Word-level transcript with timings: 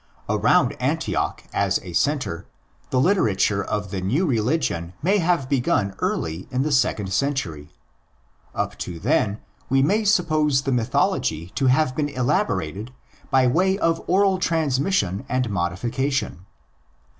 Around 0.27 0.71
Antioch 0.81 1.43
as 1.53 1.79
a 1.83 1.93
centre 1.93 2.47
the 2.89 2.99
literature 2.99 3.63
of 3.63 3.91
the 3.91 4.01
new 4.01 4.25
religion 4.25 4.93
may 5.03 5.19
have 5.19 5.47
begun 5.47 5.93
early 5.99 6.47
in 6.49 6.63
the 6.63 6.71
second 6.71 7.13
century. 7.13 7.69
Up 8.55 8.75
to 8.79 8.97
then 8.99 9.41
we 9.69 9.83
may 9.83 10.03
suppose 10.03 10.63
the 10.63 10.71
mythology 10.71 11.51
to 11.53 11.67
have 11.67 11.95
been 11.95 12.09
elaborated 12.09 12.91
by 13.29 13.45
way 13.45 13.77
of 13.77 14.01
oral 14.07 14.39
transmission 14.39 15.23
and 15.29 15.51
modification. 15.51 16.47